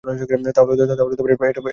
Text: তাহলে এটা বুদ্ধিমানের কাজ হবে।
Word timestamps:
তাহলে 0.03 0.81
এটা 0.85 1.03
বুদ্ধিমানের 1.07 1.37
কাজ 1.41 1.53
হবে। 1.57 1.69